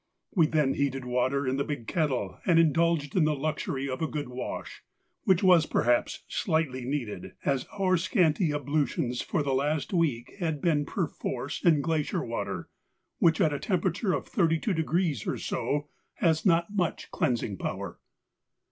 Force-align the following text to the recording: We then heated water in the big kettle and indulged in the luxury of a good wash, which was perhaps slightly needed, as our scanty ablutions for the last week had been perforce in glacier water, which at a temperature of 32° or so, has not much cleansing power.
We 0.33 0.47
then 0.47 0.73
heated 0.73 1.05
water 1.05 1.47
in 1.47 1.57
the 1.57 1.63
big 1.63 1.85
kettle 1.85 2.39
and 2.43 2.57
indulged 2.57 3.15
in 3.15 3.23
the 3.25 3.35
luxury 3.35 3.87
of 3.87 4.01
a 4.01 4.07
good 4.07 4.29
wash, 4.29 4.81
which 5.25 5.43
was 5.43 5.67
perhaps 5.67 6.23
slightly 6.27 6.85
needed, 6.85 7.33
as 7.45 7.67
our 7.77 7.97
scanty 7.97 8.51
ablutions 8.51 9.21
for 9.21 9.43
the 9.43 9.53
last 9.53 9.93
week 9.93 10.33
had 10.39 10.59
been 10.59 10.87
perforce 10.87 11.63
in 11.63 11.81
glacier 11.81 12.25
water, 12.25 12.67
which 13.19 13.39
at 13.39 13.53
a 13.53 13.59
temperature 13.59 14.13
of 14.13 14.25
32° 14.25 15.27
or 15.27 15.37
so, 15.37 15.87
has 16.15 16.47
not 16.47 16.73
much 16.75 17.11
cleansing 17.11 17.57
power. 17.57 17.99